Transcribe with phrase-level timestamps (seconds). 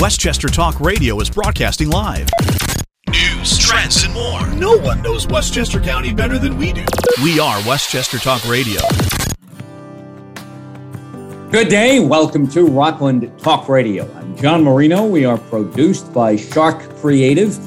[0.00, 2.28] Westchester Talk Radio is broadcasting live.
[3.08, 4.46] News, trends, and more.
[4.54, 6.84] No one knows Westchester County better than we do.
[7.20, 8.80] We are Westchester Talk Radio.
[11.50, 11.98] Good day.
[11.98, 14.08] Welcome to Rockland Talk Radio.
[14.14, 15.04] I'm John Marino.
[15.04, 17.58] We are produced by Shark Creative.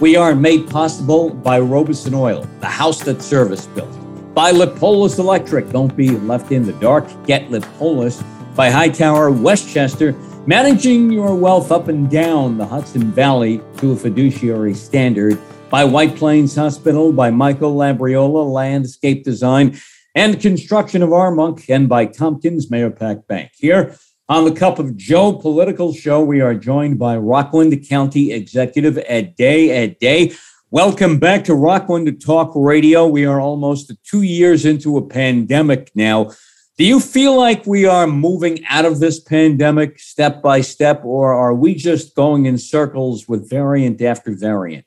[0.00, 4.34] We are made possible by Robison Oil, the house that service built.
[4.34, 5.70] By Lippolis Electric.
[5.70, 7.06] Don't be left in the dark.
[7.26, 8.24] Get Lippolis.
[8.56, 10.16] By Hightower Westchester
[10.48, 15.40] Managing your wealth up and down the Hudson Valley to a fiduciary standard
[15.70, 19.76] by White Plains Hospital, by Michael Labriola Landscape Design
[20.14, 23.50] and Construction of Armonk, and by Tompkins Mahopac Bank.
[23.56, 23.96] Here
[24.28, 29.34] on the Cup of Joe political show, we are joined by Rockland County Executive Ed
[29.34, 29.70] Day.
[29.70, 30.32] Ed Day,
[30.70, 33.08] welcome back to Rockland Talk Radio.
[33.08, 36.30] We are almost two years into a pandemic now.
[36.76, 41.32] Do you feel like we are moving out of this pandemic step by step, or
[41.32, 44.84] are we just going in circles with variant after variant?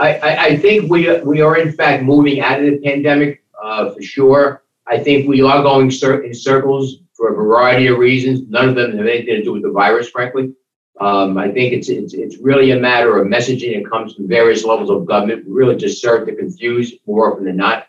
[0.00, 3.90] I, I, I think we, we are, in fact, moving out of the pandemic uh,
[3.90, 4.64] for sure.
[4.88, 8.40] I think we are going cir- in circles for a variety of reasons.
[8.48, 10.54] None of them have anything to do with the virus, frankly.
[11.00, 14.64] Um, I think it's, it's, it's really a matter of messaging that comes from various
[14.64, 17.85] levels of government, really just serve to confuse more often than not.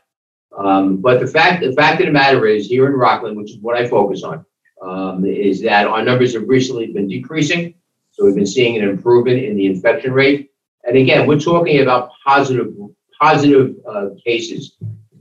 [0.58, 3.60] Um, but the fact, the fact of the matter is, here in Rockland, which is
[3.60, 4.46] what I focus on,
[4.82, 7.76] um, is that our numbers have recently been decreasing.
[8.12, 10.52] So we've been seeing an improvement in the infection rate.
[10.84, 12.74] And again, we're talking about positive,
[13.22, 14.78] positive uh, cases.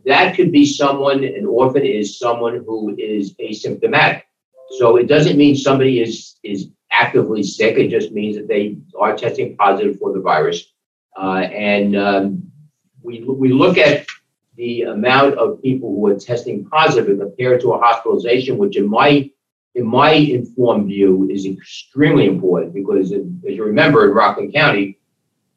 [0.06, 4.22] That could be someone, an orphan is someone who is asymptomatic.
[4.78, 7.76] So it doesn't mean somebody is is actively sick.
[7.76, 10.72] It just means that they are testing positive for the virus.
[11.16, 12.50] Uh, and um,
[13.02, 14.05] we we look at
[14.56, 19.30] the amount of people who are testing positive compared to a hospitalization, which in my
[19.74, 24.98] in my informed view is extremely important because as you remember in Rockland County,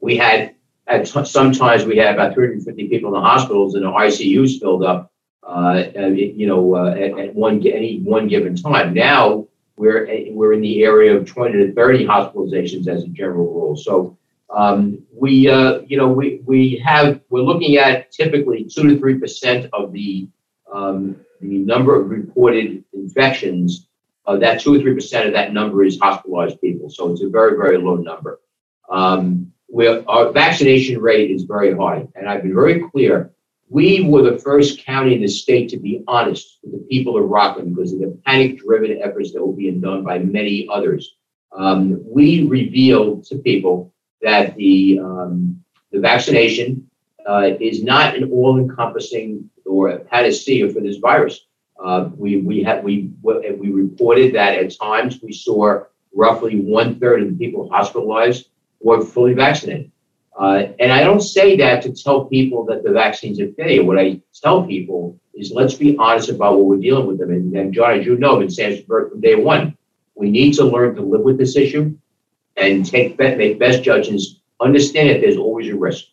[0.02, 0.56] we had
[0.88, 4.84] at t- sometimes we had about 350 people in the hospitals and the ICUs filled
[4.84, 5.84] up, uh,
[6.14, 8.94] you know, uh, at, at, one any one given time.
[8.94, 13.78] Now we're we're in the area of 20 to 30 hospitalizations as a general rule.
[13.78, 14.18] So
[14.56, 19.70] um, we, uh, you know, we, we have, we're looking at typically two to 3%
[19.74, 20.28] of the,
[20.74, 23.88] um, the number of reported infections.
[24.26, 26.90] Uh, that two or 3% of that number is hospitalized people.
[26.90, 28.40] So it's a very, very low number.
[28.90, 29.52] Um,
[30.08, 32.08] our vaccination rate is very high.
[32.16, 33.32] And I've been very clear.
[33.70, 37.30] We were the first county in the state to be honest with the people of
[37.30, 41.16] Rockland because of the panic driven efforts that were being done by many others.
[41.52, 46.90] Um, we revealed to people that the um, the vaccination
[47.28, 51.46] uh, is not an all-encompassing or a panacea for this virus.
[51.84, 55.82] Uh, we we had we we reported that at times we saw
[56.14, 58.50] roughly one third of the people hospitalized
[58.82, 59.92] were fully vaccinated.
[60.38, 63.84] Uh, and I don't say that to tell people that the vaccines are failure.
[63.84, 67.32] What I tell people is let's be honest about what we're dealing with them.
[67.32, 69.78] And, and John, as you know, in Sanford from day one,
[70.16, 71.96] we need to learn to live with this issue
[72.60, 74.40] and take make best judgments.
[74.60, 76.06] Understand that there's always a risk.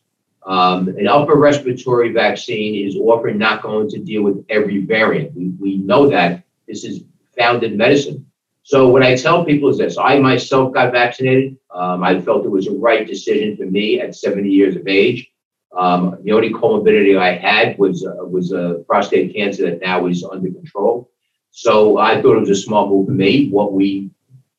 [0.44, 5.34] Um, an upper respiratory vaccine is often not going to deal with every variant.
[5.34, 7.02] We, we know that this is
[7.36, 8.26] found in medicine.
[8.62, 11.56] So what I tell people is this: I myself got vaccinated.
[11.74, 15.30] Um, I felt it was a right decision for me at 70 years of age.
[15.76, 20.24] Um, the only comorbidity I had was uh, was a prostate cancer that now is
[20.24, 21.10] under control.
[21.50, 23.48] So I thought it was a small move for me.
[23.50, 24.10] What we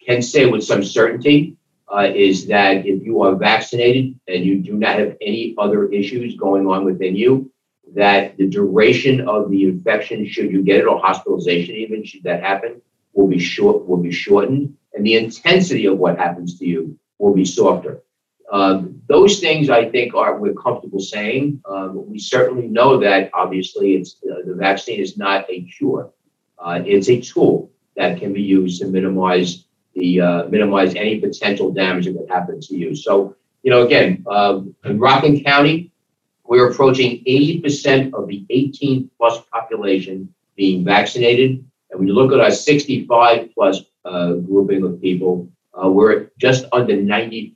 [0.06, 1.57] can say with some certainty
[1.94, 6.36] uh, is that if you are vaccinated and you do not have any other issues
[6.36, 7.52] going on within you,
[7.96, 12.44] that the duration of the infection, should you get it, or hospitalization even, should that
[12.44, 12.82] happen,
[13.14, 17.34] will be short, will be shortened, and the intensity of what happens to you will
[17.34, 18.02] be softer.
[18.52, 21.62] Um, those things I think are we're comfortable saying.
[21.70, 26.12] Um, we certainly know that obviously it's uh, the vaccine is not a cure.
[26.58, 29.66] Uh, it's a tool that can be used to minimize
[29.98, 32.96] the uh, minimize any potential damage that could happen to you.
[32.96, 35.92] So, you know, again, uh, in Rockland County,
[36.46, 41.64] we're approaching 80% of the 18 plus population being vaccinated.
[41.90, 46.66] And when you look at our 65 plus uh, grouping of people, uh, we're just
[46.72, 47.54] under 93%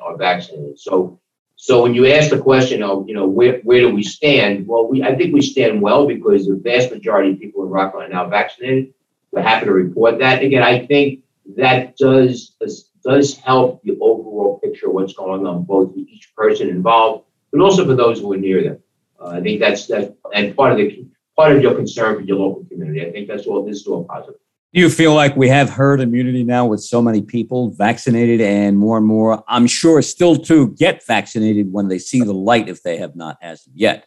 [0.00, 0.78] are vaccinated.
[0.78, 1.20] So,
[1.56, 4.66] so when you ask the question of, you know, where, where do we stand?
[4.66, 8.12] Well, we, I think we stand well because the vast majority of people in Rockland
[8.12, 8.92] are now vaccinated.
[9.30, 10.42] We're happy to report that.
[10.42, 11.20] Again, I think
[11.56, 12.56] that does
[13.02, 17.60] does help the overall picture of what's going on both for each person involved, but
[17.60, 18.78] also for those who are near them.
[19.20, 21.06] Uh, I think that's that's and part of the
[21.36, 23.06] part of your concern for your local community.
[23.06, 24.40] I think that's all this is all positive.
[24.72, 28.78] Do you feel like we have herd immunity now with so many people vaccinated and
[28.78, 32.84] more and more, I'm sure, still to get vaccinated when they see the light if
[32.84, 34.06] they have not as yet?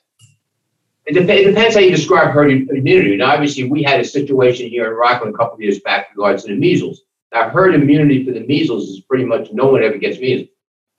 [1.06, 3.12] It, dep- it depends how you describe herd immunity.
[3.12, 6.44] And obviously, we had a situation here in Rockland a couple of years back regards
[6.44, 7.02] to the measles.
[7.34, 10.50] Now, herd immunity for the measles is pretty much no one ever gets measles.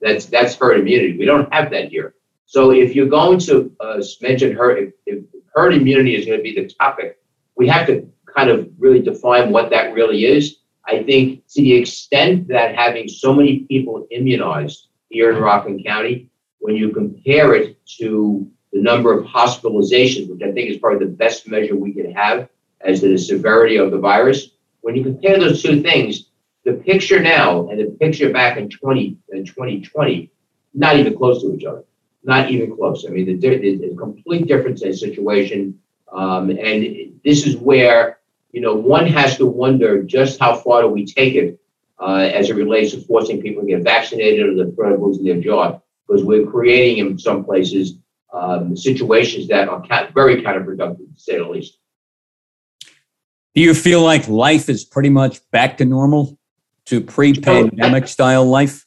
[0.01, 1.17] That's that's herd immunity.
[1.17, 2.15] We don't have that here.
[2.45, 5.23] So if you're going to uh, mention herd, if, if
[5.55, 7.19] herd immunity is going to be the topic,
[7.55, 10.57] we have to kind of really define what that really is.
[10.85, 16.29] I think to the extent that having so many people immunized here in Rockland County,
[16.59, 21.13] when you compare it to the number of hospitalizations, which I think is probably the
[21.13, 22.49] best measure we can have
[22.81, 24.49] as to the severity of the virus,
[24.85, 26.29] when you compare those two things,
[26.63, 30.31] the picture now and the picture back in 20 in 2020,
[30.75, 31.83] not even close to each other.
[32.23, 33.03] Not even close.
[33.03, 35.79] I mean, the, the, the complete difference in situation.
[36.11, 38.19] Um, and this is where
[38.51, 41.59] you know, one has to wonder just how far do we take it
[41.99, 45.25] uh, as it relates to forcing people to get vaccinated or the threat of losing
[45.25, 47.95] their job, because we're creating in some places
[48.31, 49.83] um, situations that are
[50.13, 51.79] very counterproductive, to say the least.
[53.55, 56.37] Do you feel like life is pretty much back to normal,
[56.85, 58.85] to pre-pandemic style life?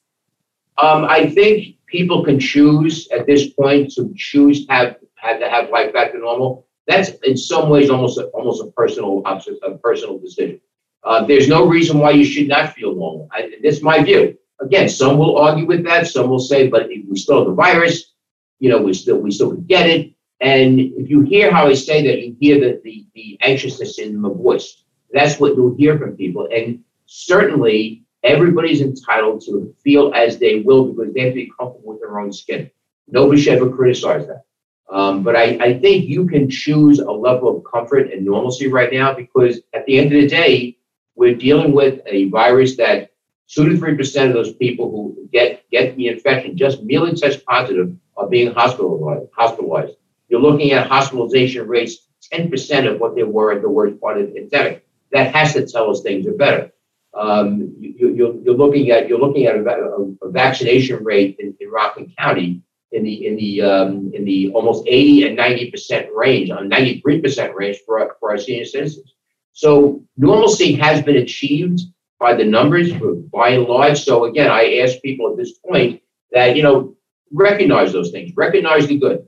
[0.76, 5.48] Um, I think people can choose at this point to choose to have, have to
[5.48, 9.78] have life back to normal that's in some ways almost a, almost a personal a
[9.78, 10.60] personal decision.
[11.04, 13.28] Uh, there's no reason why you should not feel normal.
[13.30, 14.36] I, this is my view.
[14.60, 16.08] Again, some will argue with that.
[16.08, 18.14] Some will say, but we still have the virus.
[18.58, 20.12] You know, we still we still get it.
[20.40, 24.20] And if you hear how I say that, you hear the, the, the anxiousness in
[24.20, 24.84] my voice.
[25.12, 26.48] That's what you'll hear from people.
[26.54, 31.92] And certainly, everybody's entitled to feel as they will because they have to be comfortable
[31.92, 32.70] with their own skin.
[33.08, 34.44] Nobody should ever criticize that.
[34.90, 38.92] Um, but I, I think you can choose a level of comfort and normalcy right
[38.92, 40.78] now because at the end of the day,
[41.14, 43.10] we're dealing with a virus that
[43.48, 47.44] two to three percent of those people who get get the infection just merely test
[47.44, 49.28] positive are being hospitalized.
[49.34, 49.94] Hospitalized.
[50.28, 54.20] You're looking at hospitalization rates ten percent of what they were at the worst part
[54.20, 54.86] of the pandemic.
[55.12, 56.72] That has to tell us things are better.
[57.14, 61.70] Um, you, are looking at you're looking at a, a, a vaccination rate in, in
[61.70, 66.50] Rockland County in the in the um, in the almost 80 and 90 percent range,
[66.50, 69.14] on 93 percent range for our, for our senior citizens.
[69.52, 71.80] So normalcy has been achieved
[72.18, 72.92] by the numbers,
[73.32, 74.04] by and large.
[74.04, 76.02] So again, I ask people at this point
[76.32, 76.96] that you know
[77.32, 79.26] recognize those things, recognize the good,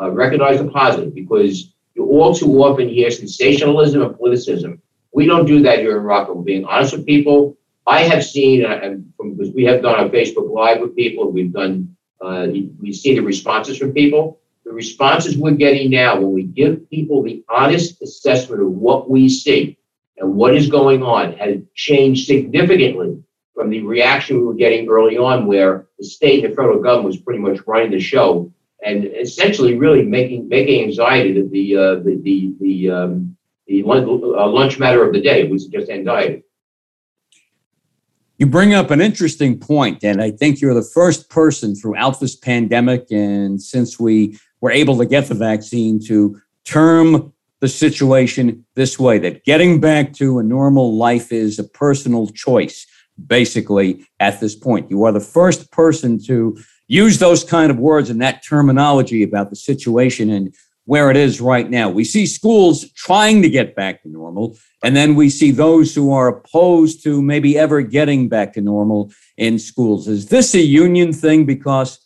[0.00, 4.80] uh, recognize the positive, because you all too often hear sensationalism and politicism.
[5.12, 6.38] We don't do that here in Rockland.
[6.38, 7.56] We're being honest with people.
[7.86, 11.96] I have seen, and because we have done a Facebook Live with people, we've done
[12.20, 12.46] uh,
[12.80, 14.38] we see the responses from people.
[14.64, 19.28] The responses we're getting now, when we give people the honest assessment of what we
[19.28, 19.76] see
[20.18, 23.20] and what is going on, has changed significantly
[23.54, 27.06] from the reaction we were getting early on, where the state and the federal government
[27.06, 28.52] was pretty much running the show
[28.84, 33.36] and essentially really making making anxiety the the uh, the the, the, um,
[33.66, 36.44] the lunch, uh, lunch matter of the day, is just anxiety.
[38.38, 42.34] You bring up an interesting point, and I think you're the first person throughout this
[42.34, 48.98] pandemic, and since we were able to get the vaccine, to term the situation this
[48.98, 52.84] way that getting back to a normal life is a personal choice,
[53.24, 54.90] basically, at this point.
[54.90, 56.58] You are the first person to
[56.88, 61.40] use those kind of words and that terminology about the situation and where it is
[61.40, 61.88] right now.
[61.88, 66.12] We see schools trying to get back to normal, and then we see those who
[66.12, 70.08] are opposed to maybe ever getting back to normal in schools.
[70.08, 71.46] Is this a union thing?
[71.46, 71.98] Because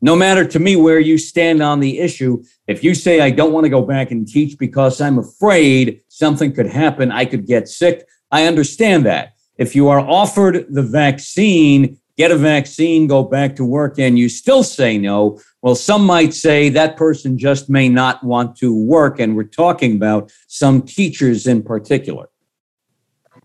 [0.00, 3.52] no matter to me where you stand on the issue, if you say, I don't
[3.52, 7.68] want to go back and teach because I'm afraid something could happen, I could get
[7.68, 9.34] sick, I understand that.
[9.56, 14.28] If you are offered the vaccine, get a vaccine, go back to work, and you
[14.28, 19.18] still say no, well, some might say that person just may not want to work.
[19.18, 22.28] And we're talking about some teachers in particular.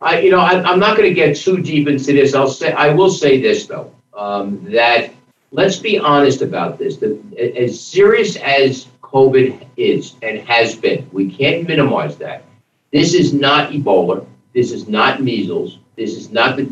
[0.01, 2.33] I, you know, I, am not going to get too deep into this.
[2.33, 5.11] I'll say, I will say this though, um, that
[5.51, 6.97] let's be honest about this.
[6.97, 7.19] The,
[7.57, 12.43] as serious as COVID is and has been, we can't minimize that.
[12.91, 14.25] This is not Ebola.
[14.53, 15.79] This is not measles.
[15.95, 16.63] This is not the,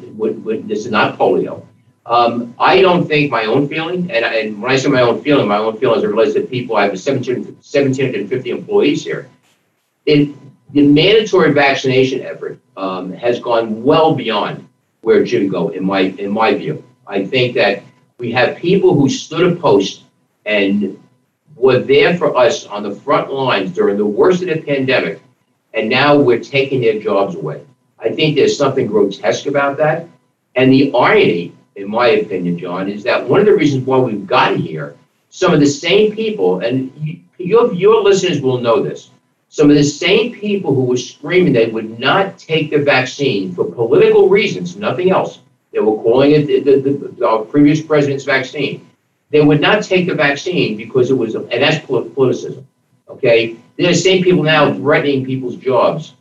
[0.65, 1.66] this is not polio.
[2.07, 5.47] Um, I don't think my own feeling, and, and when I say my own feeling,
[5.47, 9.29] my own feeling as it relates to people, I have 1,750 employees here.
[10.05, 10.33] It,
[10.71, 14.67] the mandatory vaccination effort um, has gone well beyond
[15.01, 16.83] where it should go, in my in my view.
[17.05, 17.83] I think that
[18.19, 20.03] we have people who stood a post
[20.45, 21.01] and
[21.57, 25.21] were there for us on the front lines during the worst of the pandemic,
[25.73, 27.65] and now we're taking their jobs away.
[27.99, 30.07] I think there's something grotesque about that.
[30.55, 34.25] And the irony, in my opinion, John, is that one of the reasons why we've
[34.25, 34.97] gotten here,
[35.29, 39.11] some of the same people, and you, your, your listeners will know this,
[39.49, 43.71] some of the same people who were screaming they would not take the vaccine for
[43.71, 45.39] political reasons, nothing else.
[45.71, 48.89] They were calling it the, the, the, our previous president's vaccine.
[49.29, 52.63] They would not take the vaccine because it was, and that's politicism.
[53.07, 56.13] Okay, they're the same people now threatening people's jobs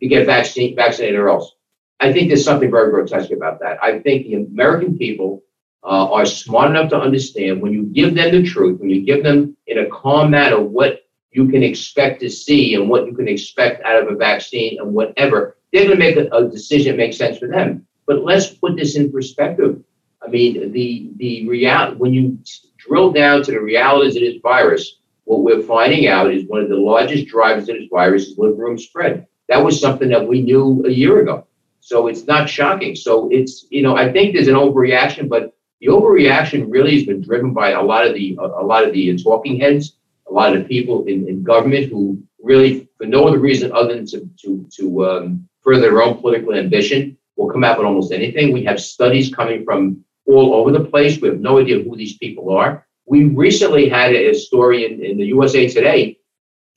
[0.00, 1.52] to get vaccine, vaccinated or else.
[2.00, 3.82] I think there's something very grotesque about that.
[3.82, 5.42] I think the American people
[5.84, 9.22] uh, are smart enough to understand when you give them the truth, when you give
[9.22, 13.28] them in a calm manner what you can expect to see and what you can
[13.28, 16.96] expect out of a vaccine and whatever, they're going to make a, a decision that
[16.96, 17.86] makes sense for them.
[18.06, 19.82] But let's put this in perspective.
[20.22, 22.38] I mean, the the real when you
[22.76, 26.68] drill down to the realities of this virus, what we're finding out is one of
[26.68, 29.26] the largest drivers of this virus is liver room spread.
[29.48, 31.46] That was something that we knew a year ago.
[31.90, 32.94] So it's not shocking.
[32.94, 37.20] So it's, you know, I think there's an overreaction, but the overreaction really has been
[37.20, 39.96] driven by a lot of the a lot of the talking heads,
[40.28, 43.96] a lot of the people in, in government who really, for no other reason other
[43.96, 48.12] than to to, to um, further their own political ambition, will come out with almost
[48.12, 48.52] anything.
[48.52, 51.20] We have studies coming from all over the place.
[51.20, 52.86] We have no idea who these people are.
[53.06, 56.18] We recently had a story in, in the USA Today,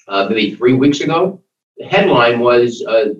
[0.08, 1.40] uh, maybe three weeks ago.
[1.78, 3.14] The headline was uh,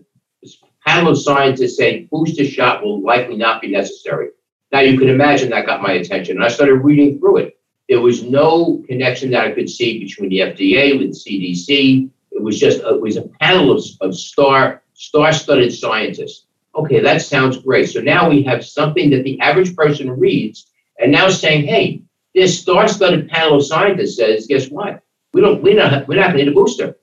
[0.86, 4.30] panel of scientists say booster shot will likely not be necessary.
[4.72, 7.60] Now you can imagine that got my attention, and I started reading through it.
[7.90, 12.10] There was no connection that I could see between the FDA with CDC.
[12.32, 16.46] It was just it was a panel of, of star star-studded scientists.
[16.76, 17.90] Okay, that sounds great.
[17.90, 22.02] So now we have something that the average person reads, and now saying, "Hey,
[22.34, 25.02] this star-studded panel of scientists says, guess what?
[25.34, 26.96] We don't we're not we're not going to need a booster."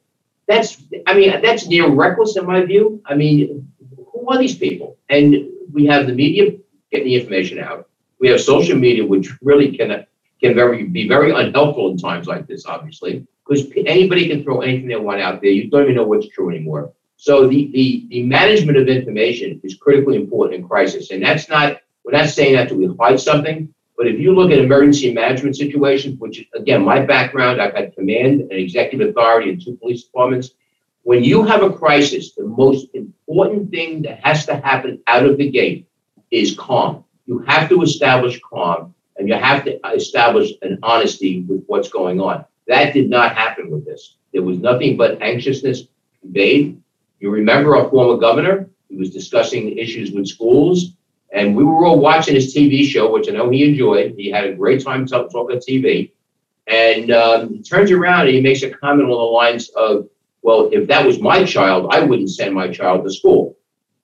[0.51, 3.01] That's I mean that's near reckless in my view.
[3.07, 3.71] I mean,
[4.13, 4.99] who are these people?
[5.09, 6.59] And we have the media
[6.91, 7.89] getting the information out.
[8.19, 10.05] We have social media, which really can
[10.43, 14.89] can very be very unhelpful in times like this, obviously, because anybody can throw anything
[14.89, 15.53] they want out there.
[15.53, 16.93] You don't even know what's true anymore.
[17.17, 21.81] So the the the management of information is critically important in crisis, and that's not
[22.03, 23.73] we're not saying that to hide something.
[24.01, 28.41] But if you look at emergency management situations, which again, my background, I've had command
[28.41, 30.53] and executive authority in two police departments.
[31.03, 35.37] When you have a crisis, the most important thing that has to happen out of
[35.37, 35.87] the gate
[36.31, 37.05] is calm.
[37.27, 42.23] You have to establish calm and you have to establish an honesty with what's going
[42.23, 42.47] on.
[42.69, 44.17] That did not happen with this.
[44.33, 45.89] There was nothing but anxiousness
[46.23, 46.81] conveyed.
[47.19, 50.95] You remember our former governor, he was discussing issues with schools,
[51.33, 54.15] and we were all watching his TV show, which I know he enjoyed.
[54.17, 56.13] He had a great time talking on TV.
[56.67, 60.09] And um, he turns around and he makes a comment on the lines of,
[60.43, 63.57] well, if that was my child, I wouldn't send my child to school.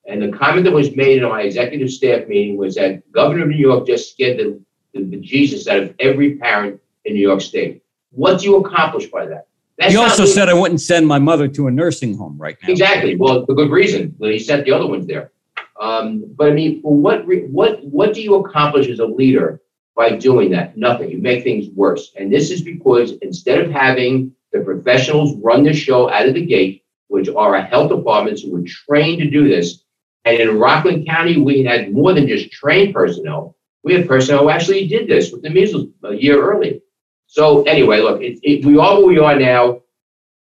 [0.06, 3.48] And the comment that was made in my executive staff meeting was that Governor of
[3.48, 4.60] New York just scared the,
[4.94, 7.82] the, the Jesus out of every parent in New York State.
[8.10, 9.48] What do you accomplish by that?
[9.78, 12.70] That's he also said I wouldn't send my mother to a nursing home right now.
[12.70, 13.16] Exactly.
[13.16, 14.16] Well, for good reason.
[14.20, 15.32] He sent the other ones there.
[15.80, 19.60] Um, but I mean, what what what do you accomplish as a leader
[19.94, 20.76] by doing that?
[20.76, 21.10] Nothing.
[21.10, 22.12] You make things worse.
[22.16, 26.44] And this is because instead of having the professionals run the show out of the
[26.44, 29.82] gate, which are our health departments who were trained to do this,
[30.24, 33.56] and in Rockland County, we had more than just trained personnel.
[33.84, 36.82] We had personnel who actually did this with the measles a year early.
[37.26, 39.82] So anyway, look, it, it, we are where we are now.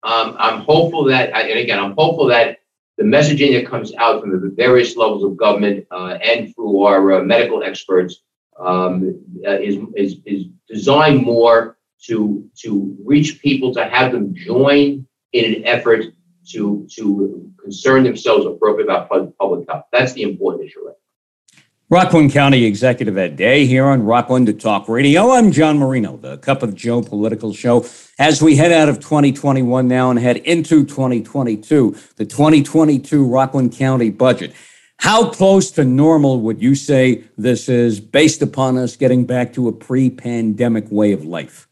[0.03, 2.59] Um, I'm hopeful that, and again, I'm hopeful that
[3.01, 7.13] the messaging that comes out from the various levels of government uh, and through our
[7.13, 8.21] uh, medical experts
[8.59, 15.07] um, uh, is, is, is designed more to, to reach people, to have them join
[15.33, 16.05] in an effort
[16.49, 19.85] to, to concern themselves appropriately about public health.
[19.91, 20.85] That's the important issue.
[20.85, 20.95] Right?
[21.91, 25.31] Rockland County Executive Ed Day here on Rockland to Talk Radio.
[25.31, 27.85] I'm John Marino, the Cup of Joe political show.
[28.17, 34.09] As we head out of 2021 now and head into 2022, the 2022 Rockland County
[34.09, 34.53] budget.
[34.99, 39.67] How close to normal would you say this is based upon us getting back to
[39.67, 41.67] a pre pandemic way of life?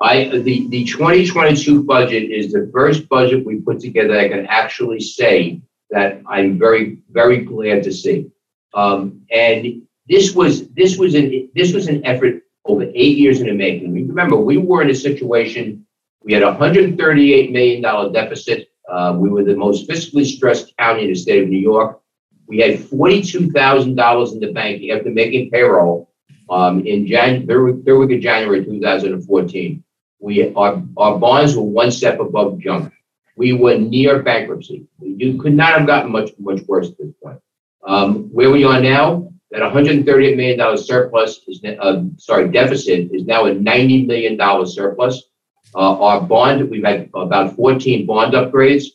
[0.00, 5.00] I, the, the 2022 budget is the first budget we put together I can actually
[5.00, 8.30] say that I'm very, very glad to see.
[8.74, 13.46] Um, and this was this was an this was an effort over eight years in
[13.46, 13.92] the making.
[14.08, 15.86] Remember, we were in a situation
[16.24, 18.68] we had a 138 million dollar deficit.
[18.88, 22.00] Uh, we were the most fiscally stressed county in the state of New York.
[22.46, 26.10] We had forty-two thousand dollars in the bank after making payroll
[26.50, 29.82] um, in Jan- third, third week of January 2014.
[30.20, 32.92] We our, our bonds were one step above junk.
[33.36, 34.86] we were near bankruptcy.
[35.00, 37.40] You could not have gotten much much worse at this point.
[37.84, 43.24] Um, where we are now, that 138 million dollar surplus is uh, sorry deficit is
[43.26, 45.22] now a 90 million dollar surplus.
[45.74, 48.86] Uh, our bond, we've had about 14 bond upgrades.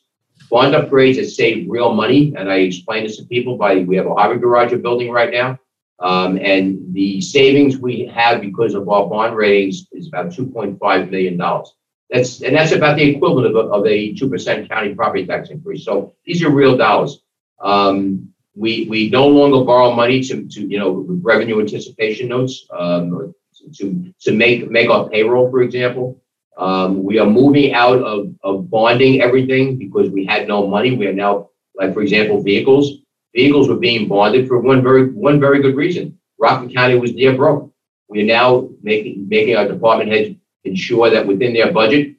[0.49, 4.05] Bond upgrades that save real money, and I explain this to people by we have
[4.05, 5.59] a Harvard Garage building right now,
[5.99, 11.37] um, and the savings we have because of our bond ratings is about 2.5 million
[11.37, 11.73] dollars.
[12.09, 15.49] That's and that's about the equivalent of a, of a two percent county property tax
[15.49, 15.83] increase.
[15.83, 17.21] So these are real dollars.
[17.59, 23.33] Um, we we no longer borrow money to to you know revenue anticipation notes um,
[23.75, 26.21] to to make make our payroll, for example.
[26.57, 30.97] Um, we are moving out of, of bonding everything because we had no money.
[30.97, 32.93] We are now, like for example, vehicles.
[33.35, 36.17] Vehicles were being bonded for one very one very good reason.
[36.39, 37.71] Rockland County was near broke.
[38.09, 42.15] We are now making making our department heads ensure that within their budget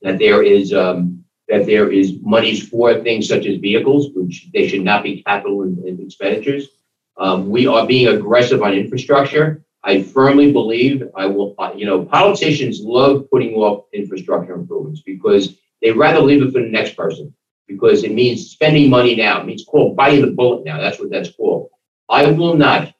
[0.00, 1.13] that there is um,
[1.54, 5.62] that there is monies for things such as vehicles, which they should not be capital
[6.00, 6.68] expenditures.
[7.16, 9.64] Um, we are being aggressive on infrastructure.
[9.84, 15.56] I firmly believe I will, uh, you know, politicians love putting off infrastructure improvements because
[15.80, 17.32] they rather leave it for the next person
[17.68, 19.40] because it means spending money now.
[19.40, 20.80] It means called biting the bullet now.
[20.80, 21.68] That's what that's called.
[22.08, 22.92] I will not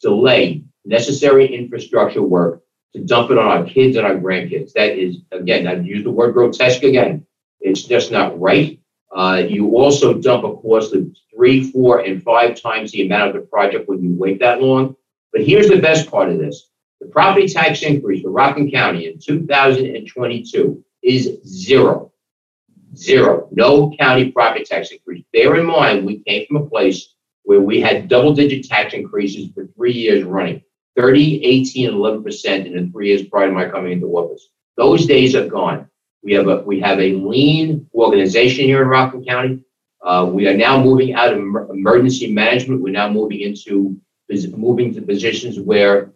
[0.00, 2.62] delay necessary infrastructure work
[2.94, 4.72] to dump it on our kids and our grandkids.
[4.72, 7.24] That is, again, I've used the word grotesque again.
[7.60, 8.80] It's just not right.
[9.14, 13.34] Uh, you also dump a cost of three, four, and five times the amount of
[13.34, 14.96] the project when you wait that long.
[15.32, 16.68] But here's the best part of this.
[17.00, 22.12] The property tax increase for Rockland County in 2022 is zero.
[22.94, 23.48] Zero.
[23.52, 25.24] No county property tax increase.
[25.32, 27.14] Bear in mind, we came from a place
[27.44, 30.62] where we had double digit tax increases for three years running
[30.96, 34.48] 30, 18, and 11% in the three years prior to my coming into office.
[34.76, 35.89] Those days are gone.
[36.22, 39.64] We have a we have a lean organization here in Rockland County.
[40.02, 42.80] Uh, we are now moving out of emergency management.
[42.80, 44.00] We're now moving into
[44.56, 46.12] moving to positions where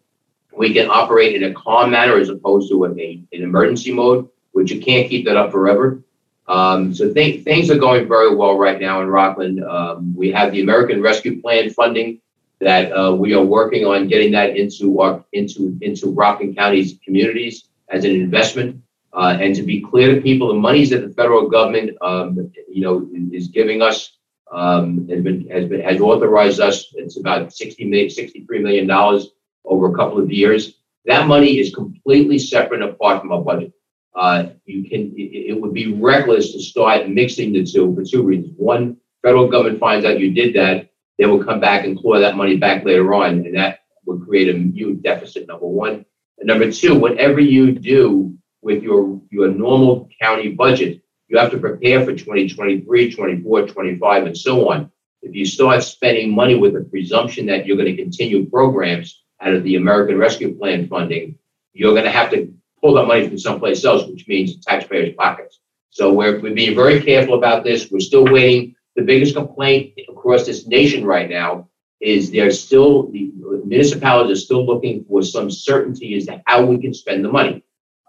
[0.56, 4.70] we can operate in a calm manner as opposed to an, an emergency mode, which
[4.70, 6.00] you can't keep that up forever.
[6.46, 9.64] Um, so th- things are going very well right now in Rockland.
[9.64, 12.20] Um, we have the American Rescue Plan funding
[12.60, 17.64] that uh, we are working on getting that into our into into Rockland County's communities
[17.88, 18.82] as an investment.
[19.14, 22.82] Uh, and to be clear to people, the monies that the federal government, um, you
[22.82, 24.16] know, is giving us
[24.50, 26.92] um, has been has been has authorized us.
[26.94, 29.28] It's about 60 million, 63 million dollars
[29.64, 30.74] over a couple of years.
[31.06, 33.72] That money is completely separate apart from our budget.
[34.16, 38.22] Uh, you can it, it, would be reckless to start mixing the two for two
[38.22, 38.54] reasons.
[38.56, 42.36] One, federal government finds out you did that, they will come back and claw that
[42.36, 45.48] money back later on, and that would create a huge deficit.
[45.48, 46.04] Number one,
[46.38, 51.58] and number two, whatever you do with your your normal county budget, you have to
[51.58, 54.90] prepare for 2023, 24, 25, and so on.
[55.22, 59.54] If you start spending money with the presumption that you're going to continue programs out
[59.54, 61.38] of the American Rescue Plan funding,
[61.72, 65.60] you're going to have to pull that money from someplace else, which means taxpayers' pockets.
[65.90, 67.90] So we're, we're being very careful about this.
[67.90, 68.74] We're still waiting.
[68.96, 71.68] The biggest complaint across this nation right now
[72.00, 73.32] is there's still the
[73.64, 77.63] municipalities are still looking for some certainty as to how we can spend the money.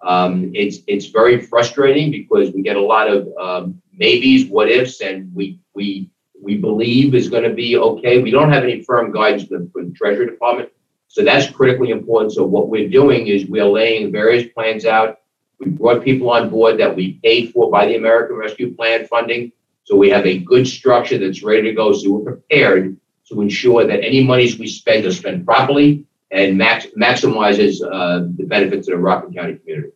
[0.06, 5.02] Um, it's it's very frustrating because we get a lot of um, maybes, what ifs,
[5.02, 6.10] and we we
[6.42, 8.22] we believe is going to be okay.
[8.22, 10.70] We don't have any firm guidance from the Treasury Department,
[11.08, 12.34] so that's critically important.
[12.34, 15.22] So what we're doing is we're laying various plans out.
[15.60, 19.52] We brought people on board that we paid for by the American Rescue Plan funding.
[19.86, 21.94] So we have a good structure that's ready to go.
[21.94, 22.98] So we're prepared
[23.30, 28.46] to ensure that any monies we spend are spent properly and max, maximizes uh, the
[28.46, 29.95] benefits of the Rockland County community.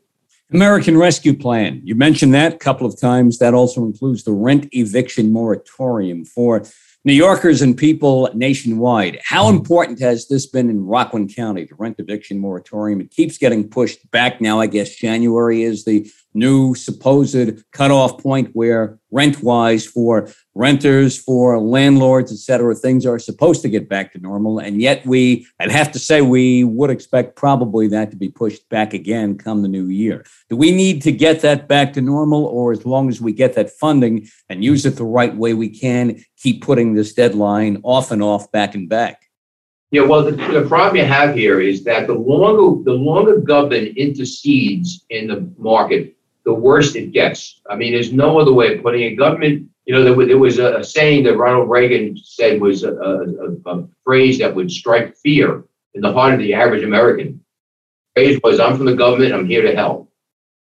[0.51, 1.79] American Rescue Plan.
[1.83, 3.37] You mentioned that a couple of times.
[3.37, 6.63] That also includes the rent eviction moratorium for
[7.05, 9.19] New Yorkers and people nationwide.
[9.23, 12.99] How important has this been in Rockland County, the rent eviction moratorium?
[12.99, 14.59] It keeps getting pushed back now.
[14.59, 21.59] I guess January is the new supposed cutoff point where rent wise for renters, for
[21.59, 24.59] landlords, et cetera, things are supposed to get back to normal.
[24.59, 28.67] And yet we, I'd have to say, we would expect probably that to be pushed
[28.69, 30.25] back again come the new year.
[30.49, 32.45] Do we need to get that back to normal?
[32.45, 35.69] Or as long as we get that funding and use it the right way we
[35.69, 39.23] can, keep putting this deadline off and off, back and back?
[39.91, 43.97] Yeah, well, the, the problem you have here is that the longer the longer government
[43.97, 46.15] intercedes in the market,
[46.49, 47.61] the worse it gets.
[47.69, 49.15] I mean, there's no other way of putting it.
[49.15, 53.71] Government, you know, there, there was a, saying that Ronald Reagan said was a, a,
[53.71, 57.39] a, phrase that would strike fear in the heart of the average American.
[58.15, 60.11] The phrase was, I'm from the government, I'm here to help.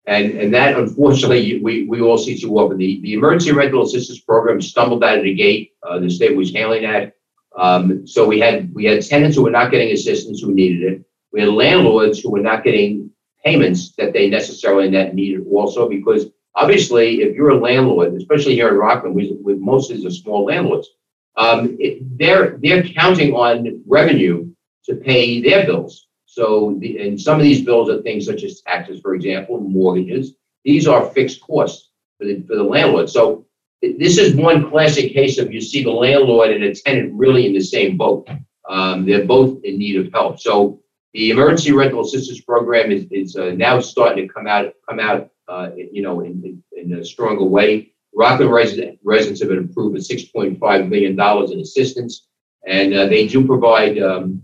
[0.06, 2.78] And, and that unfortunately, we, we all see too often.
[2.78, 5.74] The, the emergency rental assistance program stumbled out of the gate.
[5.82, 7.16] Uh, the state was handling that.
[7.58, 11.04] Um, so we had, we had tenants who were not getting assistance who needed it.
[11.32, 13.05] We had landlords who were not getting
[13.46, 18.68] payments that they necessarily net needed also because obviously if you're a landlord, especially here
[18.68, 20.88] in Rockland, with, with most of the small landlords,
[21.36, 24.50] um, it, they're, they're counting on revenue
[24.86, 26.08] to pay their bills.
[26.24, 30.34] So the, and some of these bills are things such as taxes, for example, mortgages.
[30.64, 33.08] These are fixed costs for the, for the landlord.
[33.08, 33.46] So
[33.80, 37.52] this is one classic case of you see the landlord and a tenant really in
[37.52, 38.28] the same boat.
[38.68, 40.40] Um, they're both in need of help.
[40.40, 40.80] So
[41.16, 45.30] the emergency rental assistance program is, is uh, now starting to come out come out
[45.48, 47.92] uh, you know in, in, in, a stronger way.
[48.14, 51.18] Rockland resident, residents have been approved with $6.5 million
[51.52, 52.28] in assistance,
[52.66, 54.42] and uh, they do provide um,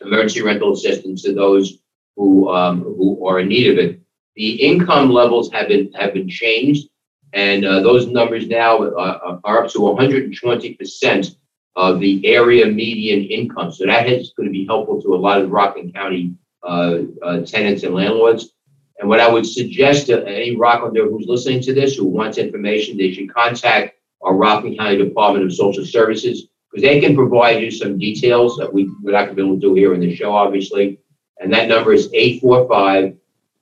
[0.00, 1.78] emergency rental assistance to those
[2.16, 4.00] who um, who are in need of it.
[4.36, 6.88] The income levels have been have been changed,
[7.34, 11.36] and uh, those numbers now are, are up to 120 percent
[11.76, 13.70] of the area median income.
[13.70, 17.40] So that is going to be helpful to a lot of Rockland County uh, uh,
[17.42, 18.54] tenants and landlords.
[18.98, 22.96] And what I would suggest to any Rocklander who's listening to this, who wants information,
[22.96, 27.70] they should contact our Rockland County Department of Social Services because they can provide you
[27.70, 30.16] some details that we, we're not going to be able to do here in the
[30.16, 30.98] show, obviously.
[31.38, 33.16] And that number is 845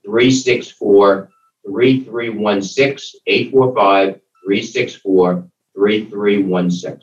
[0.04, 1.30] 364
[1.66, 3.20] 3316.
[3.26, 7.00] 845 364 3316.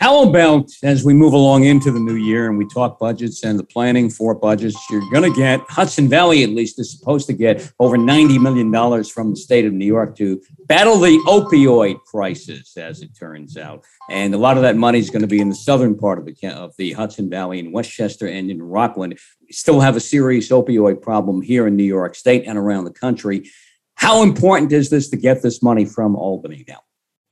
[0.00, 3.58] How about as we move along into the new year and we talk budgets and
[3.58, 7.34] the planning for budgets, you're going to get Hudson Valley, at least, is supposed to
[7.34, 12.78] get over $90 million from the state of New York to battle the opioid crisis,
[12.78, 13.84] as it turns out.
[14.08, 16.24] And a lot of that money is going to be in the southern part of
[16.24, 19.18] the, of the Hudson Valley in Westchester and in Rockland.
[19.46, 22.90] We still have a serious opioid problem here in New York State and around the
[22.90, 23.50] country.
[23.96, 26.80] How important is this to get this money from Albany now?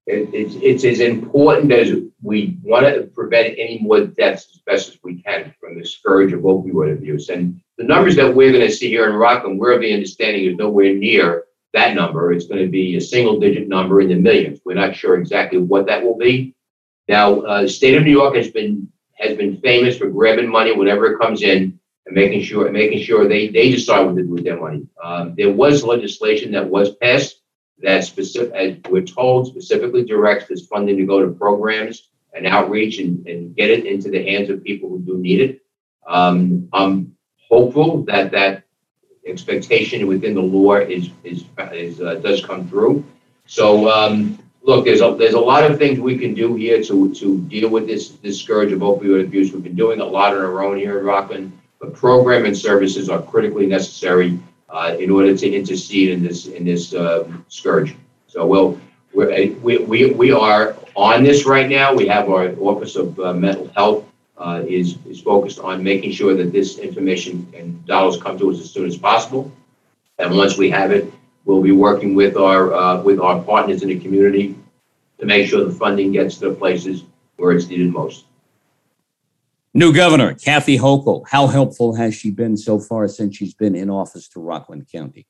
[0.08, 1.92] It, it's, it's as important as
[2.22, 6.32] we want to prevent any more deaths as best as we can from the scourge
[6.32, 7.28] of opioid abuse.
[7.28, 10.46] And the numbers that we're going to see here in Rockland, we're of the understanding
[10.46, 11.44] is nowhere near
[11.74, 12.32] that number.
[12.32, 14.60] It's going to be a single digit number in the millions.
[14.64, 16.54] We're not sure exactly what that will be.
[17.06, 20.72] Now, uh, the state of New York has been has been famous for grabbing money
[20.74, 24.30] whenever it comes in and making sure making sure they they decide what to do
[24.30, 24.86] with their money.
[25.02, 27.42] Um, there was legislation that was passed
[27.82, 32.98] that specific, as we're told, specifically directs this funding to go to programs and outreach
[32.98, 35.62] and, and get it into the hands of people who do need it.
[36.06, 37.16] Um, I'm
[37.48, 38.64] hopeful that that
[39.26, 43.04] expectation within the law is is, is uh, does come through.
[43.46, 47.14] So um, look, there's a there's a lot of things we can do here to
[47.14, 49.52] to deal with this this scourge of opioid abuse.
[49.52, 53.08] We've been doing a lot on our own here in Rockland, but program and services
[53.08, 54.38] are critically necessary
[54.68, 57.94] uh, in order to intercede in this in this uh, scourge.
[58.26, 58.80] So we'll
[59.14, 61.94] we're, uh, we, we, we are on this right now.
[61.94, 64.04] We have our Office of uh, Mental Health
[64.36, 68.60] uh, is is focused on making sure that this information and dollars come to us
[68.60, 69.50] as soon as possible.
[70.18, 71.12] And once we have it,
[71.44, 74.54] we'll be working with our uh, with our partners in the community
[75.18, 77.04] to make sure the funding gets to the places
[77.36, 78.24] where it's needed most.
[79.74, 81.24] New governor, Kathy Hochul.
[81.28, 85.26] How helpful has she been so far since she's been in office to Rockland County?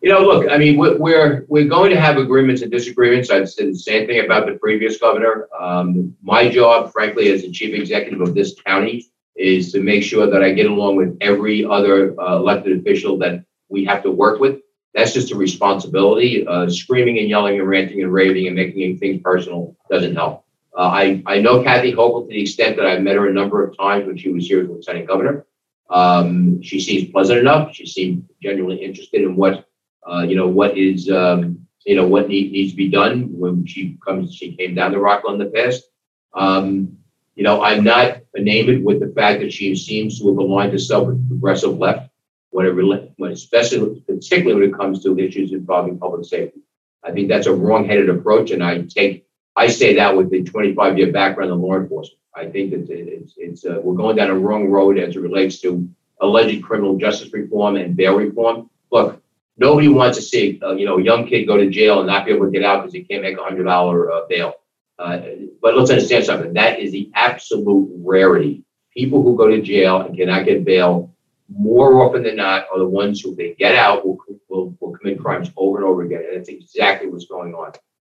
[0.00, 3.30] You know, look, I mean, we're we're going to have agreements and disagreements.
[3.30, 5.48] I've said the same thing about the previous governor.
[5.56, 10.26] Um, my job, frankly, as the chief executive of this county, is to make sure
[10.28, 14.40] that I get along with every other uh, elected official that we have to work
[14.40, 14.60] with.
[14.92, 16.44] That's just a responsibility.
[16.46, 20.44] Uh, screaming and yelling and ranting and raving and making things personal doesn't help.
[20.76, 23.62] Uh, I, I know Kathy Hochul to the extent that I've met her a number
[23.64, 25.46] of times when she was here as lieutenant governor.
[25.90, 27.74] Um, she seems pleasant enough.
[27.74, 29.68] She seemed genuinely interested in what,
[30.08, 33.66] uh, you know, what is, um, you know, what need, needs to be done when
[33.66, 35.84] she comes, she came down to Rockland in the past.
[36.32, 36.96] Um,
[37.34, 41.08] you know, I'm not enamored with the fact that she seems to have aligned herself
[41.08, 42.12] with the progressive left
[42.54, 46.60] it, when especially, particularly when it comes to issues involving public safety.
[47.02, 50.98] I think that's a wrong-headed approach, and I take I say that with the 25
[50.98, 52.18] year background in law enforcement.
[52.34, 55.60] I think that it's, it's uh, we're going down a wrong road as it relates
[55.60, 55.88] to
[56.20, 58.70] alleged criminal justice reform and bail reform.
[58.90, 59.22] Look,
[59.58, 62.24] nobody wants to see uh, you know a young kid go to jail and not
[62.24, 64.54] be able to get out because he can't make a hundred dollar uh, bail.
[64.98, 65.20] Uh,
[65.60, 66.54] but let's understand something.
[66.54, 68.64] That is the absolute rarity.
[68.94, 71.12] People who go to jail and cannot get bail
[71.48, 75.18] more often than not are the ones who, they get out, will, will, will commit
[75.18, 76.22] crimes over and over again.
[76.28, 77.72] And that's exactly what's going on.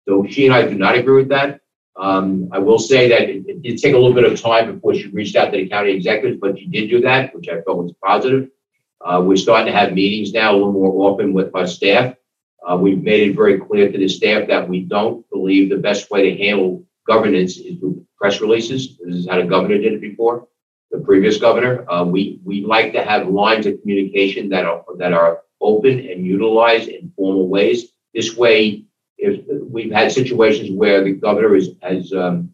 [0.08, 1.60] So she and I do not agree with that.
[1.96, 4.94] Um, I will say that it, it, did take a little bit of time before
[4.94, 7.76] she reached out to the county executives, but she did do that, which I felt
[7.76, 8.48] was positive.
[9.04, 12.14] Uh, we're starting to have meetings now a little more often with our staff.
[12.66, 16.10] Uh, we've made it very clear to the staff that we don't believe the best
[16.10, 18.96] way to handle governance is through press releases.
[18.98, 20.48] This is how the governor did it before,
[20.90, 21.84] the previous governor.
[21.90, 26.24] Uh, we we like to have lines of communication that are that are open and
[26.24, 27.88] utilized in formal ways.
[28.14, 28.87] This way,
[29.18, 32.52] if we've had situations where the governor is, has um,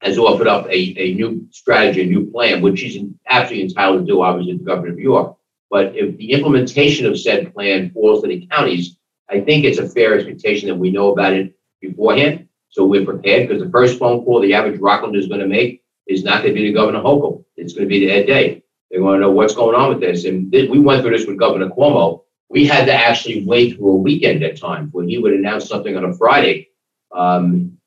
[0.00, 4.06] has offered up a, a new strategy, a new plan, which he's absolutely entitled to
[4.06, 5.36] do, obviously, the governor of New York.
[5.70, 8.96] But if the implementation of said plan falls to the counties,
[9.30, 12.48] I think it's a fair expectation that we know about it beforehand.
[12.68, 15.82] So we're prepared because the first phone call the average Rockland is going to make
[16.06, 17.44] is not going to be to Governor Hochul.
[17.56, 18.62] It's going to be to Ed Day.
[18.90, 20.24] They want to know what's going on with this.
[20.24, 22.24] And we went through this with Governor Cuomo.
[22.52, 25.96] We had to actually wait through a weekend at times when he would announce something
[25.96, 26.68] on a Friday.
[27.10, 27.78] Um,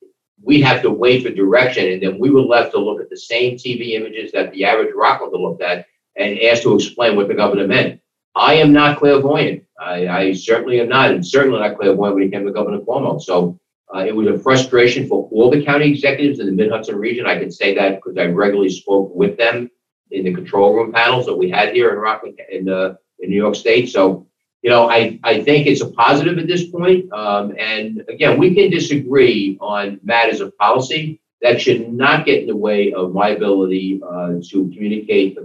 [0.41, 3.17] we'd have to wait for direction, and then we were left to look at the
[3.17, 7.36] same TV images that the average Rocklander looked at and asked to explain what the
[7.36, 8.01] governor meant.
[8.36, 9.63] I am not clairvoyant.
[9.80, 13.21] I, I certainly am not, and certainly not clairvoyant when it came to Governor Cuomo.
[13.21, 13.60] So
[13.93, 17.28] uh, it was a frustration for all the county executives in the Mid Hudson region.
[17.28, 19.69] I can say that because I regularly spoke with them
[20.12, 23.36] in the control room panels that we had here in Rockland, in, uh, in New
[23.36, 23.89] York State.
[23.89, 24.28] So,
[24.65, 27.13] you know, I, I think it's a positive at this point.
[27.13, 31.21] Um, and again, we can disagree on matters of policy.
[31.43, 35.38] That should not get in the way of my ability uh, to communicate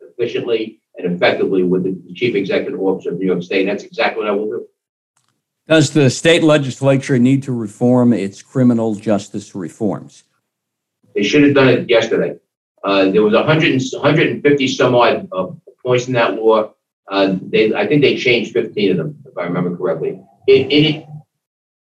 [0.00, 3.62] efficiently and effectively with the chief executive officer of New York State.
[3.62, 4.68] And that's exactly what I will do.
[5.66, 10.22] Does the state legislature need to reform its criminal justice reforms?
[11.16, 12.36] They should have done it yesterday.
[12.84, 15.48] Uh, there was 100, 150 some odd uh,
[15.84, 16.74] points in that law.
[17.10, 20.20] Uh, they, I think they changed 15 of them, if I remember correctly.
[20.46, 21.06] It, it,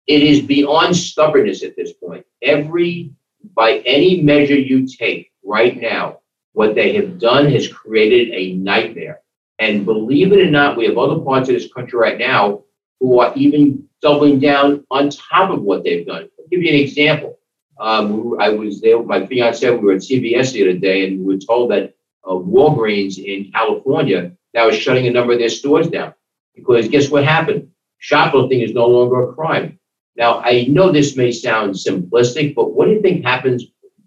[0.08, 2.26] it is beyond stubbornness at this point.
[2.42, 3.14] Every,
[3.56, 6.20] by any measure you take right now,
[6.54, 9.22] what they have done has created a nightmare.
[9.60, 12.64] And believe it or not, we have other parts of this country right now
[13.00, 16.30] who are even doubling down on top of what they've done.
[16.40, 17.40] I'll give you an example.
[17.80, 19.70] Um, I was there my fiance.
[19.70, 21.94] We were at CVS the other day, and we were told that
[22.26, 26.14] uh, Walgreens in California now is shutting a number of their stores down
[26.56, 27.70] because guess what happened?
[28.00, 29.80] Shoplifting is no longer a crime.
[30.16, 33.66] Now, I know this may sound simplistic, but what do you think happens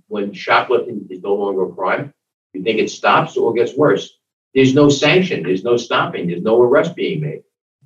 [0.09, 2.15] when shoplifting is no longer a crime?
[2.55, 4.11] You think it stops or gets worse?
[4.55, 5.43] There's no sanction.
[5.43, 6.27] There's no stopping.
[6.27, 7.43] There's no arrest being made.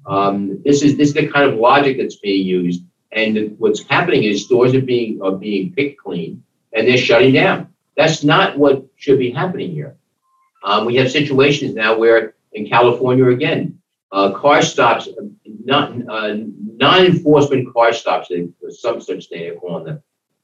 [0.07, 4.25] Um, this is this is the kind of logic that's being used, and what's happening
[4.25, 7.69] is stores are being are being picked clean, and they're shutting down.
[7.97, 9.97] That's not what should be happening here.
[10.65, 13.79] Um, we have situations now where in California again,
[14.11, 15.09] uh, car stops,
[15.65, 16.35] not uh,
[16.77, 18.31] non-enforcement car stops,
[18.71, 20.03] some such thing they're calling them,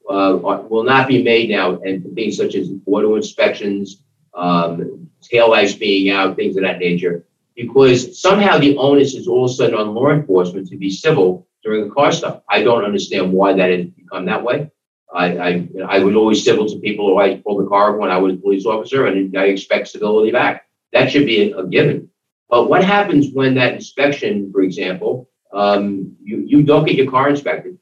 [0.09, 0.37] uh,
[0.69, 6.09] will not be made now, and things such as auto inspections, um, tail lights being
[6.09, 7.25] out, things of that nature
[7.59, 11.45] because somehow the onus is all of a sudden on law enforcement to be civil
[11.61, 12.41] during a car stop.
[12.49, 14.71] I don't understand why that has become that way.
[15.13, 18.17] I, I, I was always civil to people who I pulled the car when I
[18.17, 20.68] was a police officer, and I expect civility back.
[20.93, 22.09] That should be a, a given.
[22.49, 27.29] But what happens when that inspection, for example, um, you, you don't get your car
[27.29, 27.77] inspected,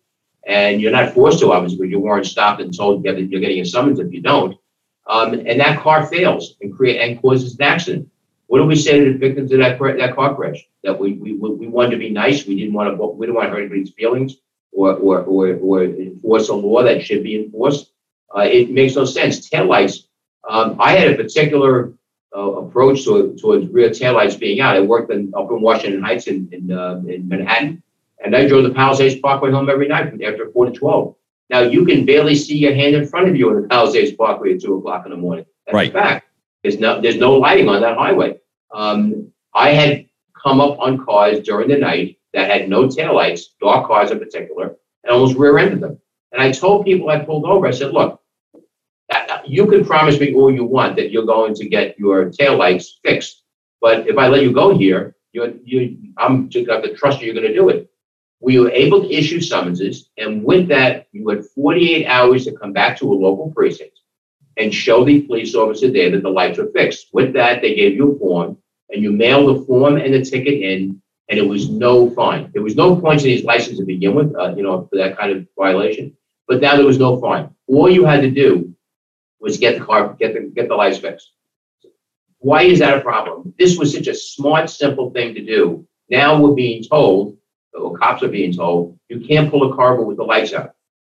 [0.46, 3.62] and you're not forced to, obviously, because you weren't stopped and told that you're getting
[3.62, 4.58] a summons if you don't,
[5.08, 8.10] um, and that car fails and create and causes an accident
[8.48, 10.66] what do we say to the victims of that that car crash?
[10.84, 12.48] That we we, we wanted to be nice.
[12.48, 14.38] We didn't want to we didn't want to hurt anybody's feelings
[14.72, 17.92] or or or, or enforce a law that should be enforced.
[18.36, 19.50] Uh, it makes no sense.
[19.50, 20.08] Taillights.
[20.50, 21.94] Um, I had a particular
[22.36, 24.76] uh, approach to, towards rear taillights being out.
[24.76, 27.84] I worked in, up in Washington Heights in in, uh, in Manhattan,
[28.24, 31.16] and I drove the Palisades Parkway home every night after four to twelve.
[31.50, 34.56] Now you can barely see your hand in front of you on the Palisades Parkway
[34.56, 35.46] at two o'clock in the morning.
[35.66, 35.94] That's right.
[35.94, 36.28] fact.
[36.64, 38.40] There's no there's no lighting on that highway.
[38.74, 40.08] Um, I had
[40.42, 44.76] come up on cars during the night that had no taillights, dark cars in particular,
[45.04, 46.00] and almost rear-ended them.
[46.32, 48.22] And I told people I pulled over, I said, look,
[49.50, 53.44] you can promise me all you want that you're going to get your taillights fixed.
[53.82, 57.28] But if I let you go here, you're, you, I'm just got to trust you,
[57.28, 57.90] you're going to do it.
[58.40, 62.72] We were able to issue summonses, and with that, you had 48 hours to come
[62.72, 64.00] back to a local precinct
[64.58, 67.08] and show the police officer there that the lights were fixed.
[67.14, 68.58] With that, they gave you a form
[68.90, 72.52] and you mailed the form and the ticket in, and it was no fine.
[72.54, 75.18] There was no points in his license to begin with, uh, you know, for that
[75.18, 76.16] kind of violation.
[76.48, 77.50] But now there was no fine.
[77.68, 78.74] All you had to do
[79.40, 81.32] was get the car, get the get the lights fixed.
[82.40, 83.54] Why is that a problem?
[83.58, 85.88] This was such a smart, simple thing to do.
[86.10, 87.38] Now we're being told,
[87.74, 90.74] or cops are being told, you can't pull a car with the lights out.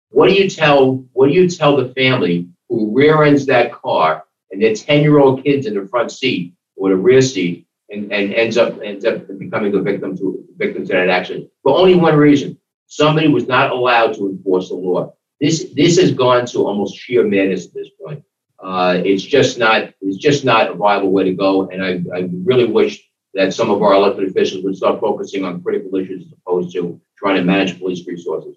[0.10, 1.05] What do you tell?
[1.13, 5.19] What do you tell the family who rear ends that car and their 10 year
[5.19, 9.05] old kids in the front seat or the rear seat and, and ends up ends
[9.05, 12.57] up becoming a victim to victim to that action for only one reason.
[12.88, 15.13] Somebody was not allowed to enforce the law.
[15.41, 18.23] This this has gone to almost sheer madness at this point.
[18.60, 21.67] Uh, it's just not it's just not a viable way to go.
[21.67, 25.63] And I, I really wish that some of our elected officials would start focusing on
[25.63, 28.56] critical issues as opposed to trying to manage police resources.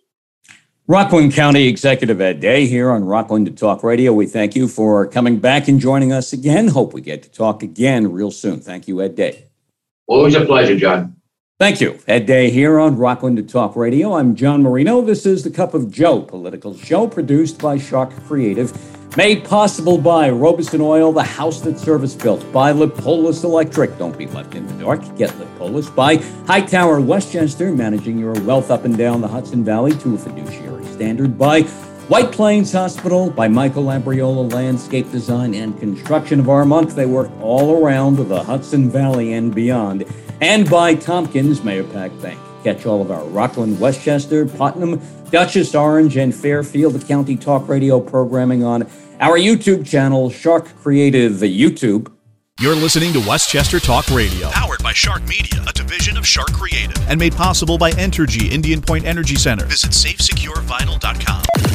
[0.87, 4.13] Rockland County Executive Ed Day here on Rockland Talk Radio.
[4.13, 6.69] We thank you for coming back and joining us again.
[6.69, 8.61] Hope we get to talk again real soon.
[8.61, 9.47] Thank you, Ed Day.
[10.07, 11.17] Always a pleasure, John.
[11.61, 12.01] Thank you.
[12.09, 14.15] Ed Day here on Rockland to Talk Radio.
[14.15, 15.01] I'm John Marino.
[15.01, 18.73] This is the Cup of Joe political show produced by Shark Creative.
[19.17, 22.45] Made possible by Robison Oil, the house that service built.
[22.53, 23.97] By Lippolis Electric.
[23.99, 25.01] Don't be left in the dark.
[25.17, 25.89] Get Lippolis.
[25.91, 26.17] By
[26.49, 31.39] Hightower Westchester, managing your wealth up and down the Hudson Valley to a fiduciary standard.
[31.39, 31.63] By
[32.09, 33.31] White Plains Hospital.
[33.31, 36.95] By Michael Labriola Landscape Design and Construction of Armonk.
[36.95, 40.05] They work all around the Hudson Valley and beyond.
[40.43, 42.39] And by Tompkins Mahopac Bank.
[42.63, 48.65] Catch all of our Rockland, Westchester, Putnam, Dutchess, Orange, and Fairfield County Talk Radio programming
[48.65, 48.83] on
[49.21, 52.11] our YouTube channel, Shark Creative YouTube.
[52.61, 56.97] You're listening to Westchester Talk Radio, powered by Shark Media, a division of Shark Creative,
[57.09, 59.65] and made possible by Entergy Indian Point Energy Center.
[59.67, 61.74] Visit safesecurevital.com.